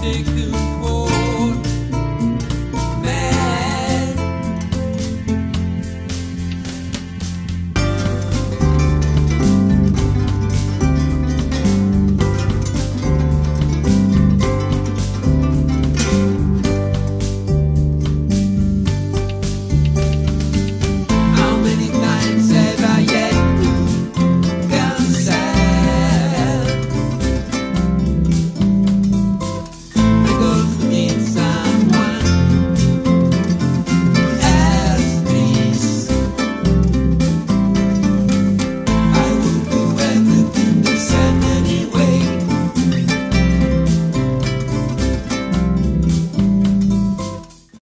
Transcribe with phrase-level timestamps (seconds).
[0.00, 0.87] take the